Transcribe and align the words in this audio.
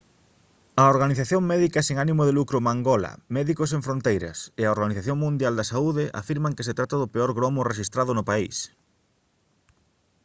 a 0.81 0.83
organización 0.93 1.41
médica 1.51 1.85
sen 1.87 1.97
ánimo 2.05 2.23
de 2.25 2.33
lucro 2.37 2.57
mangola 2.67 3.13
médicos 3.37 3.67
sen 3.71 3.85
fronteiras 3.87 4.37
e 4.61 4.63
a 4.65 4.73
organización 4.75 5.17
mundial 5.25 5.53
da 5.55 5.69
saúde 5.71 6.05
afirman 6.21 6.55
que 6.57 6.65
se 6.67 6.77
trata 6.79 6.95
do 7.01 7.11
peor 7.13 7.31
gromo 7.37 7.67
rexistrado 7.71 8.11
no 8.15 8.23
país 8.31 8.55